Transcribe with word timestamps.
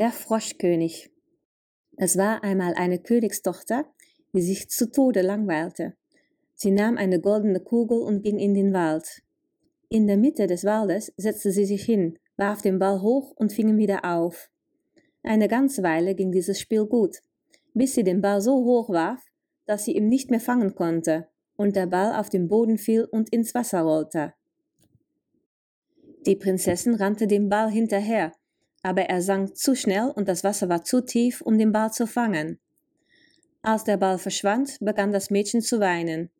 Der 0.00 0.12
Froschkönig. 0.12 1.10
Es 1.98 2.16
war 2.16 2.42
einmal 2.42 2.72
eine 2.72 3.00
Königstochter, 3.00 3.84
die 4.32 4.40
sich 4.40 4.70
zu 4.70 4.90
Tode 4.90 5.20
langweilte. 5.20 5.92
Sie 6.54 6.70
nahm 6.70 6.96
eine 6.96 7.20
goldene 7.20 7.60
Kugel 7.60 8.00
und 8.00 8.22
ging 8.22 8.38
in 8.38 8.54
den 8.54 8.72
Wald. 8.72 9.20
In 9.90 10.06
der 10.06 10.16
Mitte 10.16 10.46
des 10.46 10.64
Waldes 10.64 11.12
setzte 11.18 11.52
sie 11.52 11.66
sich 11.66 11.84
hin, 11.84 12.18
warf 12.38 12.62
den 12.62 12.78
Ball 12.78 13.02
hoch 13.02 13.32
und 13.36 13.52
fing 13.52 13.68
ihn 13.68 13.76
wieder 13.76 14.06
auf. 14.06 14.50
Eine 15.22 15.48
ganze 15.48 15.82
Weile 15.82 16.14
ging 16.14 16.32
dieses 16.32 16.58
Spiel 16.58 16.86
gut, 16.86 17.18
bis 17.74 17.94
sie 17.94 18.02
den 18.02 18.22
Ball 18.22 18.40
so 18.40 18.54
hoch 18.54 18.88
warf, 18.88 19.22
dass 19.66 19.84
sie 19.84 19.94
ihn 19.94 20.08
nicht 20.08 20.30
mehr 20.30 20.40
fangen 20.40 20.74
konnte 20.74 21.28
und 21.58 21.76
der 21.76 21.86
Ball 21.86 22.18
auf 22.18 22.30
den 22.30 22.48
Boden 22.48 22.78
fiel 22.78 23.04
und 23.04 23.28
ins 23.34 23.54
Wasser 23.54 23.82
rollte. 23.82 24.32
Die 26.24 26.36
Prinzessin 26.36 26.94
rannte 26.94 27.26
dem 27.26 27.50
Ball 27.50 27.70
hinterher, 27.70 28.32
aber 28.82 29.02
er 29.02 29.22
sank 29.22 29.56
zu 29.56 29.74
schnell 29.74 30.10
und 30.14 30.28
das 30.28 30.44
Wasser 30.44 30.68
war 30.68 30.84
zu 30.84 31.04
tief, 31.04 31.40
um 31.40 31.58
den 31.58 31.72
Ball 31.72 31.92
zu 31.92 32.06
fangen. 32.06 32.58
Als 33.62 33.84
der 33.84 33.98
Ball 33.98 34.18
verschwand, 34.18 34.78
begann 34.80 35.12
das 35.12 35.30
Mädchen 35.30 35.60
zu 35.60 35.80
weinen. 35.80 36.30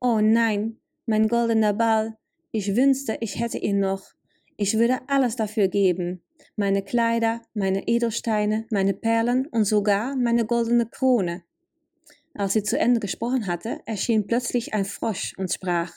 Oh 0.00 0.20
nein, 0.20 0.78
mein 1.06 1.28
goldener 1.28 1.74
Ball, 1.74 2.16
ich 2.50 2.76
wünschte, 2.76 3.18
ich 3.20 3.38
hätte 3.38 3.58
ihn 3.58 3.80
noch. 3.80 4.12
Ich 4.56 4.78
würde 4.78 5.00
alles 5.08 5.36
dafür 5.36 5.68
geben. 5.68 6.22
Meine 6.56 6.82
Kleider, 6.82 7.42
meine 7.54 7.88
Edelsteine, 7.88 8.66
meine 8.70 8.94
Perlen 8.94 9.46
und 9.46 9.64
sogar 9.64 10.16
meine 10.16 10.44
goldene 10.44 10.86
Krone. 10.86 11.42
Als 12.34 12.54
sie 12.54 12.62
zu 12.62 12.78
Ende 12.78 13.00
gesprochen 13.00 13.46
hatte, 13.46 13.80
erschien 13.84 14.26
plötzlich 14.26 14.74
ein 14.74 14.84
Frosch 14.84 15.34
und 15.36 15.52
sprach 15.52 15.92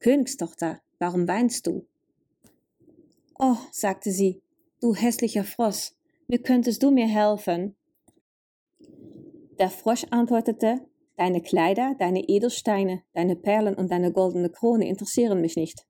Königstochter, 0.00 0.80
warum 0.98 1.28
weinst 1.28 1.66
du? 1.66 1.86
Oh, 3.38 3.56
sagte 3.70 4.10
sie, 4.10 4.42
du 4.80 4.94
hässlicher 4.94 5.44
Frosch, 5.44 5.92
wie 6.28 6.38
könntest 6.38 6.82
du 6.82 6.90
mir 6.90 7.06
helfen? 7.06 7.76
Der 9.58 9.70
Frosch 9.70 10.04
antwortete, 10.10 10.80
Deine 11.16 11.42
Kleider, 11.42 11.96
deine 11.98 12.28
Edelsteine, 12.28 13.02
deine 13.12 13.34
Perlen 13.34 13.74
und 13.74 13.90
deine 13.90 14.12
goldene 14.12 14.50
Krone 14.50 14.86
interessieren 14.86 15.40
mich 15.40 15.56
nicht. 15.56 15.84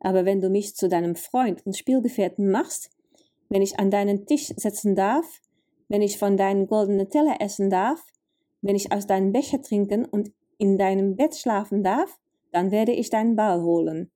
Aber 0.00 0.24
wenn 0.24 0.40
du 0.40 0.50
mich 0.50 0.74
zu 0.74 0.88
deinem 0.88 1.14
Freund 1.14 1.64
und 1.64 1.76
Spielgefährten 1.76 2.50
machst, 2.50 2.90
wenn 3.48 3.62
ich 3.62 3.78
an 3.78 3.92
deinen 3.92 4.26
Tisch 4.26 4.52
setzen 4.56 4.96
darf, 4.96 5.40
wenn 5.88 6.02
ich 6.02 6.18
von 6.18 6.36
deinem 6.36 6.66
goldenen 6.66 7.08
Teller 7.08 7.36
essen 7.38 7.70
darf, 7.70 8.04
wenn 8.62 8.74
ich 8.74 8.90
aus 8.90 9.06
deinem 9.06 9.30
Becher 9.30 9.62
trinken 9.62 10.04
und 10.06 10.32
in 10.58 10.76
deinem 10.76 11.14
Bett 11.14 11.36
schlafen 11.36 11.84
darf, 11.84 12.18
dann 12.50 12.72
werde 12.72 12.92
ich 12.92 13.10
deinen 13.10 13.36
Ball 13.36 13.62
holen. 13.62 14.10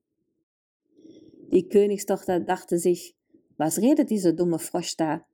Die 1.53 1.69
Königstochter 1.69 2.41
dachte 2.41 2.79
sich, 2.79 3.15
was 3.59 3.79
redet 3.79 4.09
dieser 4.09 4.33
dumme 4.33 4.59
Frosch 4.59 4.97
da? 4.97 5.27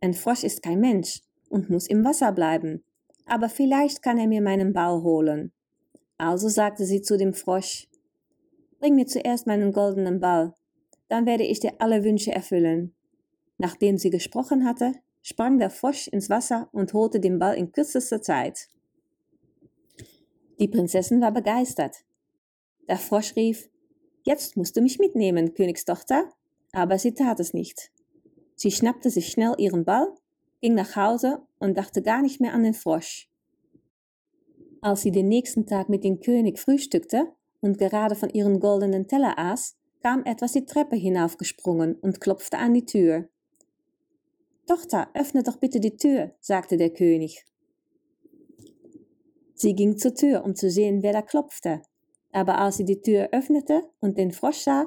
Ein 0.00 0.12
Frosch 0.12 0.44
ist 0.44 0.62
kein 0.62 0.80
Mensch 0.80 1.22
und 1.48 1.70
muss 1.70 1.86
im 1.86 2.04
Wasser 2.04 2.32
bleiben, 2.32 2.84
aber 3.24 3.48
vielleicht 3.48 4.02
kann 4.02 4.18
er 4.18 4.26
mir 4.26 4.42
meinen 4.42 4.72
Ball 4.72 5.02
holen. 5.02 5.52
Also 6.18 6.48
sagte 6.48 6.84
sie 6.84 7.00
zu 7.00 7.16
dem 7.16 7.32
Frosch, 7.32 7.88
Bring 8.80 8.94
mir 8.94 9.06
zuerst 9.06 9.46
meinen 9.46 9.72
goldenen 9.72 10.20
Ball, 10.20 10.54
dann 11.08 11.26
werde 11.26 11.44
ich 11.44 11.60
dir 11.60 11.72
alle 11.78 12.04
Wünsche 12.04 12.32
erfüllen. 12.32 12.94
Nachdem 13.56 13.98
sie 13.98 14.10
gesprochen 14.10 14.64
hatte, 14.64 14.92
sprang 15.22 15.58
der 15.58 15.70
Frosch 15.70 16.06
ins 16.08 16.30
Wasser 16.30 16.68
und 16.72 16.92
holte 16.92 17.18
den 17.18 17.38
Ball 17.38 17.56
in 17.56 17.72
kürzester 17.72 18.22
Zeit. 18.22 18.68
Die 20.60 20.68
Prinzessin 20.68 21.20
war 21.20 21.32
begeistert. 21.32 22.04
Der 22.88 22.98
Frosch 22.98 23.34
rief, 23.36 23.68
Jetzt 24.24 24.56
musst 24.56 24.76
du 24.76 24.80
mich 24.80 24.98
mitnehmen, 24.98 25.54
Königstochter. 25.54 26.30
Aber 26.72 26.98
sie 26.98 27.14
tat 27.14 27.40
es 27.40 27.54
nicht. 27.54 27.90
Sie 28.54 28.70
schnappte 28.70 29.10
sich 29.10 29.28
schnell 29.28 29.54
ihren 29.58 29.84
Ball, 29.84 30.08
ging 30.60 30.74
nach 30.74 30.96
Hause 30.96 31.42
und 31.58 31.78
dachte 31.78 32.02
gar 32.02 32.22
nicht 32.22 32.40
mehr 32.40 32.52
an 32.52 32.64
den 32.64 32.74
Frosch. 32.74 33.30
Als 34.80 35.02
sie 35.02 35.10
den 35.10 35.28
nächsten 35.28 35.66
Tag 35.66 35.88
mit 35.88 36.04
dem 36.04 36.20
König 36.20 36.58
frühstückte 36.58 37.32
und 37.60 37.78
gerade 37.78 38.14
von 38.14 38.30
ihrem 38.30 38.60
goldenen 38.60 39.08
Teller 39.08 39.38
aß, 39.38 39.76
kam 40.02 40.24
etwas 40.24 40.52
die 40.52 40.64
Treppe 40.64 40.96
hinaufgesprungen 40.96 41.96
und 41.96 42.20
klopfte 42.20 42.58
an 42.58 42.74
die 42.74 42.84
Tür. 42.84 43.28
Tochter, 44.66 45.08
öffne 45.14 45.42
doch 45.42 45.56
bitte 45.56 45.80
die 45.80 45.96
Tür, 45.96 46.32
sagte 46.40 46.76
der 46.76 46.90
König. 46.90 47.44
Sie 49.54 49.74
ging 49.74 49.98
zur 49.98 50.14
Tür, 50.14 50.44
um 50.44 50.54
zu 50.54 50.70
sehen, 50.70 51.02
wer 51.02 51.12
da 51.12 51.22
klopfte. 51.22 51.82
Aber 52.30 52.58
als 52.58 52.76
sie 52.76 52.84
die 52.84 53.00
Tür 53.00 53.30
öffnete 53.32 53.82
und 54.00 54.18
den 54.18 54.30
Frosch 54.30 54.58
sah, 54.58 54.86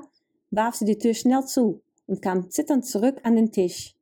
warf 0.51 0.75
sie 0.75 0.85
die 0.85 0.97
Tür 0.97 1.13
schnell 1.13 1.45
zu 1.45 1.81
und 2.07 2.21
kam 2.21 2.49
zitternd 2.51 2.85
zurück 2.85 3.19
an 3.23 3.35
den 3.35 3.51
Tisch. 3.51 3.95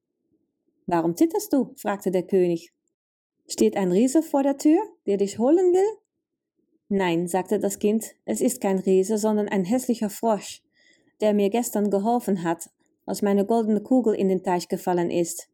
Warum 0.87 1.15
zitterst 1.15 1.53
du? 1.53 1.73
fragte 1.77 2.11
der 2.11 2.23
König. 2.23 2.73
Steht 3.47 3.77
ein 3.77 3.91
Riese 3.91 4.21
vor 4.21 4.43
der 4.43 4.57
Tür, 4.57 4.79
der 5.05 5.17
dich 5.17 5.39
holen 5.39 5.73
will? 5.73 5.97
Nein, 6.89 7.27
sagte 7.27 7.59
das 7.59 7.77
Kind, 7.77 8.15
es 8.25 8.41
ist 8.41 8.61
kein 8.61 8.79
Riese, 8.79 9.19
sondern 9.19 9.47
ein 9.47 9.65
hässlicher 9.65 10.09
Frosch, 10.09 10.63
der 11.21 11.35
mir 11.35 11.51
gestern 11.51 11.91
geholfen 11.91 12.43
hat, 12.43 12.69
als 13.05 13.21
meine 13.21 13.45
goldene 13.45 13.81
Kugel 13.81 14.15
in 14.15 14.27
den 14.27 14.43
Teich 14.43 14.67
gefallen 14.67 15.11
ist. 15.11 15.49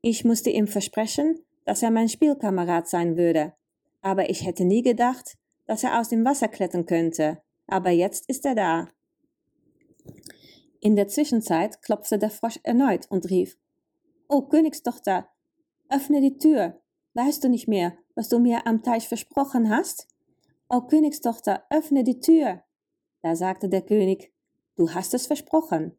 Ich 0.00 0.24
musste 0.24 0.50
ihm 0.50 0.66
versprechen, 0.66 1.40
dass 1.64 1.82
er 1.82 1.90
mein 1.90 2.08
Spielkamerad 2.08 2.88
sein 2.88 3.16
würde, 3.16 3.52
aber 4.00 4.30
ich 4.30 4.44
hätte 4.44 4.64
nie 4.64 4.82
gedacht, 4.82 5.36
dass 5.66 5.84
er 5.84 6.00
aus 6.00 6.08
dem 6.08 6.24
Wasser 6.24 6.48
klettern 6.48 6.86
könnte, 6.86 7.42
aber 7.66 7.90
jetzt 7.90 8.28
ist 8.28 8.44
er 8.44 8.54
da. 8.54 8.88
In 10.80 10.96
der 10.96 11.08
Zwischenzeit 11.08 11.82
klopfte 11.82 12.18
der 12.18 12.30
Frosch 12.30 12.60
erneut 12.62 13.06
und 13.10 13.30
rief, 13.30 13.56
O 14.28 14.42
Königstochter, 14.42 15.28
öffne 15.88 16.20
die 16.20 16.38
Tür, 16.38 16.80
weißt 17.14 17.42
du 17.44 17.48
nicht 17.48 17.68
mehr, 17.68 17.96
was 18.14 18.28
du 18.28 18.38
mir 18.38 18.66
am 18.66 18.82
Teich 18.82 19.08
versprochen 19.08 19.70
hast? 19.70 20.08
O 20.68 20.82
Königstochter, 20.82 21.64
öffne 21.70 22.04
die 22.04 22.20
Tür. 22.20 22.62
Da 23.22 23.36
sagte 23.36 23.68
der 23.68 23.82
König, 23.82 24.32
du 24.76 24.90
hast 24.90 25.14
es 25.14 25.26
versprochen, 25.26 25.92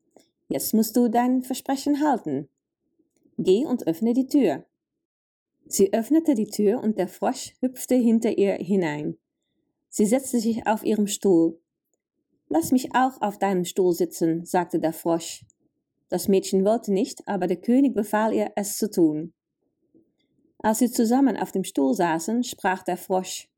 jetzt 0.50 0.74
musst 0.74 0.96
du 0.96 1.08
dein 1.08 1.42
Versprechen 1.42 2.02
halten. 2.04 2.50
Geh 3.38 3.66
und 3.66 3.88
öffne 3.88 4.14
die 4.14 4.28
Tür. 4.28 4.66
Sie 5.66 5.94
öffnete 5.94 6.36
die 6.36 6.48
Tür 6.48 6.82
und 6.82 7.00
der 7.00 7.08
Frosch 7.08 7.56
hüpfte 7.60 7.96
hinter 7.96 8.38
ihr 8.38 8.54
hinein. 8.54 9.18
Sie 9.90 10.06
setzte 10.06 10.40
sich 10.40 10.68
auf 10.68 10.84
ihrem 10.84 11.08
Stuhl. 11.08 11.60
Lass 12.48 12.72
mich 12.72 12.96
auch 12.96 13.22
auf 13.22 13.38
deinem 13.38 13.66
Stuhl 13.66 13.94
sitzen, 13.94 14.46
sagte 14.46 14.80
der 14.80 14.94
Frosch. 14.94 15.46
Das 16.10 16.28
Mädchen 16.28 16.64
wollte 16.64 16.94
nicht, 16.94 17.28
aber 17.28 17.48
der 17.48 17.58
König 17.58 17.94
befahl 17.96 18.34
ihr, 18.34 18.52
es 18.56 18.78
zu 18.78 18.90
tun. 18.90 19.34
Als 20.60 20.80
sie 20.80 20.92
zusammen 20.92 21.38
auf 21.38 21.52
dem 21.52 21.64
Stuhl 21.64 21.94
saßen, 21.94 22.44
sprach 22.44 22.84
der 22.84 22.98
Frosch. 22.98 23.50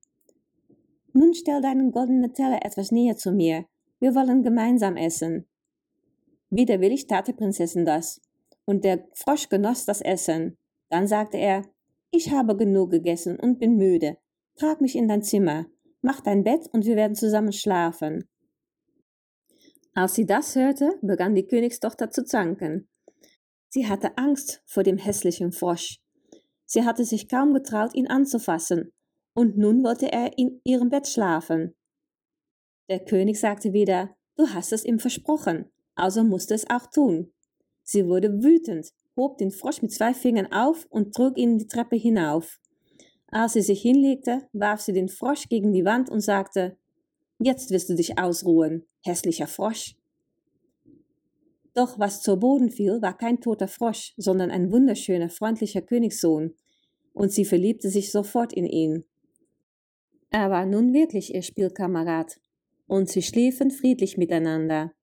Nun 1.13 1.33
stell 1.33 1.61
deinen 1.61 1.91
goldenen 1.91 2.33
Teller 2.33 2.65
etwas 2.65 2.91
näher 2.91 3.17
zu 3.17 3.31
mir. 3.31 3.65
Wir 3.99 4.13
wollen 4.15 4.43
gemeinsam 4.43 4.95
essen. 4.95 5.45
Widerwillig 6.49 7.07
tat 7.07 7.27
die 7.27 7.33
Prinzessin 7.33 7.85
das 7.85 8.21
und 8.65 8.83
der 8.83 9.07
Frosch 9.13 9.49
genoss 9.49 9.85
das 9.85 10.01
Essen. 10.01 10.57
Dann 10.89 11.07
sagte 11.07 11.37
er, 11.37 11.63
ich 12.11 12.31
habe 12.31 12.55
genug 12.55 12.91
gegessen 12.91 13.39
und 13.39 13.59
bin 13.59 13.75
müde. 13.75 14.17
Trag 14.55 14.81
mich 14.81 14.95
in 14.95 15.07
dein 15.07 15.23
Zimmer, 15.23 15.65
mach 16.01 16.21
dein 16.21 16.43
Bett 16.43 16.69
und 16.71 16.85
wir 16.85 16.95
werden 16.95 17.15
zusammen 17.15 17.51
schlafen. 17.51 18.27
Als 19.97 20.13
sie 20.13 20.27
das 20.27 20.55
hörte, 20.55 20.99
begann 21.01 21.33
die 21.33 21.47
Königstochter 21.47 22.11
zu 22.11 22.23
zanken. 22.23 22.87
Sie 23.69 23.87
hatte 23.87 24.15
Angst 24.15 24.61
vor 24.67 24.83
dem 24.83 24.99
hässlichen 24.99 25.51
Frosch. 25.51 25.99
Sie 26.65 26.85
hatte 26.85 27.03
sich 27.03 27.27
kaum 27.27 27.51
getraut, 27.55 27.95
ihn 27.95 28.05
anzufassen, 28.05 28.93
und 29.33 29.57
nun 29.57 29.83
wollte 29.83 30.11
er 30.11 30.37
in 30.37 30.61
ihrem 30.63 30.89
Bett 30.89 31.07
schlafen. 31.07 31.73
Der 32.89 33.05
König 33.05 33.39
sagte 33.39 33.73
wieder, 33.73 34.15
du 34.35 34.47
hast 34.49 34.71
es 34.71 34.85
ihm 34.85 34.99
versprochen, 34.99 35.71
also 35.95 36.23
musst 36.23 36.51
du 36.51 36.53
es 36.53 36.69
auch 36.69 36.85
tun. 36.91 37.33
Sie 37.81 38.05
wurde 38.05 38.43
wütend, 38.43 38.93
hob 39.15 39.39
den 39.39 39.49
Frosch 39.49 39.81
mit 39.81 39.91
zwei 39.91 40.13
Fingern 40.13 40.51
auf 40.51 40.85
und 40.91 41.15
trug 41.15 41.39
ihn 41.39 41.57
die 41.57 41.65
Treppe 41.65 41.95
hinauf. 41.95 42.59
Als 43.29 43.53
sie 43.53 43.63
sich 43.63 43.81
hinlegte, 43.81 44.47
warf 44.53 44.79
sie 44.79 44.93
den 44.93 45.09
Frosch 45.09 45.49
gegen 45.49 45.73
die 45.73 45.85
Wand 45.85 46.11
und 46.11 46.21
sagte, 46.21 46.77
Jetzt 47.39 47.69
wirst 47.71 47.89
du 47.89 47.95
dich 47.95 48.17
ausruhen, 48.17 48.85
hässlicher 49.03 49.47
Frosch. 49.47 49.95
Doch 51.73 51.99
was 51.99 52.23
zu 52.23 52.37
Boden 52.37 52.71
fiel, 52.71 53.01
war 53.01 53.15
kein 53.15 53.39
toter 53.39 53.67
Frosch, 53.67 54.13
sondern 54.17 54.49
ein 54.49 54.71
wunderschöner, 54.71 55.29
freundlicher 55.29 55.81
Königssohn, 55.81 56.55
und 57.13 57.31
sie 57.31 57.45
verliebte 57.45 57.89
sich 57.89 58.11
sofort 58.11 58.53
in 58.53 58.65
ihn. 58.65 59.05
Er 60.31 60.49
war 60.49 60.65
nun 60.65 60.93
wirklich 60.93 61.35
ihr 61.35 61.43
Spielkamerad, 61.43 62.39
und 62.87 63.09
sie 63.09 63.21
schliefen 63.21 63.69
friedlich 63.69 64.17
miteinander. 64.17 64.93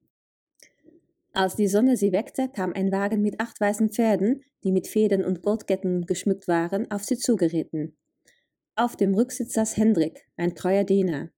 Als 1.33 1.55
die 1.55 1.69
Sonne 1.69 1.97
sie 1.97 2.13
weckte, 2.13 2.49
kam 2.49 2.73
ein 2.73 2.91
Wagen 2.91 3.23
mit 3.23 3.41
acht 3.41 3.61
weißen 3.61 3.91
Pferden, 3.91 4.43
die 4.65 4.73
mit 4.73 4.87
Federn 4.89 5.25
und 5.25 5.43
Goldketten 5.43 6.07
geschmückt 6.07 6.49
waren, 6.49 6.91
auf 6.91 7.05
sie 7.05 7.17
zugeritten. 7.17 7.97
Auf 8.77 8.97
dem 8.97 9.15
Rücksitz 9.15 9.55
saß 9.55 9.77
Hendrik, 9.77 10.27
ein 10.37 10.55
treuer 10.55 10.85
Diener. 10.85 11.31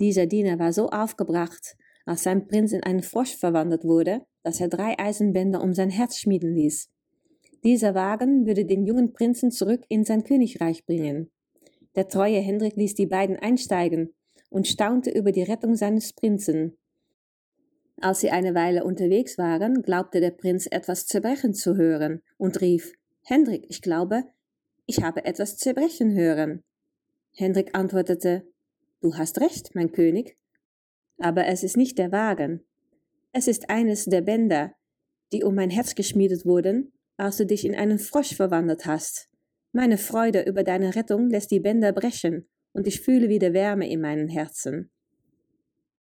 Dieser 0.00 0.26
Diener 0.26 0.58
war 0.58 0.72
so 0.72 0.88
aufgebracht, 0.88 1.76
als 2.04 2.24
sein 2.24 2.46
Prinz 2.46 2.72
in 2.72 2.82
einen 2.82 3.02
Frosch 3.02 3.36
verwandelt 3.36 3.84
wurde, 3.84 4.22
dass 4.42 4.60
er 4.60 4.68
drei 4.68 4.98
Eisenbänder 4.98 5.62
um 5.62 5.72
sein 5.72 5.90
Herz 5.90 6.18
schmieden 6.18 6.54
ließ. 6.54 6.90
Dieser 7.64 7.94
Wagen 7.94 8.46
würde 8.46 8.66
den 8.66 8.84
jungen 8.84 9.12
Prinzen 9.12 9.50
zurück 9.50 9.84
in 9.88 10.04
sein 10.04 10.24
Königreich 10.24 10.84
bringen. 10.84 11.30
Der 11.94 12.08
treue 12.08 12.40
Hendrik 12.40 12.76
ließ 12.76 12.94
die 12.94 13.06
beiden 13.06 13.36
einsteigen 13.36 14.12
und 14.50 14.66
staunte 14.66 15.10
über 15.10 15.32
die 15.32 15.42
Rettung 15.42 15.74
seines 15.76 16.12
Prinzen. 16.12 16.76
Als 18.00 18.20
sie 18.20 18.30
eine 18.30 18.54
Weile 18.54 18.84
unterwegs 18.84 19.38
waren, 19.38 19.82
glaubte 19.82 20.20
der 20.20 20.32
Prinz 20.32 20.66
etwas 20.70 21.06
zerbrechen 21.06 21.54
zu 21.54 21.76
hören 21.76 22.22
und 22.36 22.60
rief 22.60 22.92
Hendrik, 23.22 23.64
ich 23.68 23.80
glaube, 23.80 24.24
ich 24.86 25.02
habe 25.02 25.24
etwas 25.24 25.56
zerbrechen 25.56 26.14
hören. 26.14 26.62
Hendrik 27.32 27.74
antwortete 27.74 28.46
Du 29.04 29.16
hast 29.16 29.42
recht, 29.42 29.74
mein 29.74 29.92
König, 29.92 30.38
aber 31.18 31.46
es 31.46 31.62
ist 31.62 31.76
nicht 31.76 31.98
der 31.98 32.10
Wagen. 32.10 32.64
Es 33.32 33.48
ist 33.48 33.68
eines 33.68 34.06
der 34.06 34.22
Bänder, 34.22 34.72
die 35.30 35.44
um 35.44 35.54
mein 35.54 35.68
Herz 35.68 35.94
geschmiedet 35.94 36.46
wurden, 36.46 36.90
als 37.18 37.36
du 37.36 37.44
dich 37.44 37.66
in 37.66 37.74
einen 37.74 37.98
Frosch 37.98 38.34
verwandelt 38.34 38.86
hast. 38.86 39.28
Meine 39.72 39.98
Freude 39.98 40.44
über 40.44 40.64
deine 40.64 40.94
Rettung 40.94 41.28
lässt 41.28 41.50
die 41.50 41.60
Bänder 41.60 41.92
brechen, 41.92 42.48
und 42.72 42.86
ich 42.86 43.02
fühle 43.02 43.28
wieder 43.28 43.52
Wärme 43.52 43.90
in 43.90 44.00
meinem 44.00 44.28
Herzen. 44.28 44.90